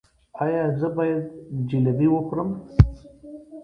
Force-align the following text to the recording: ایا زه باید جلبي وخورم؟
ایا 0.43 0.63
زه 0.79 0.87
باید 0.97 1.23
جلبي 1.69 2.07
وخورم؟ 2.11 2.49